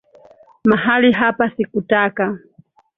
[0.69, 2.37] Mali hapa sikutaka.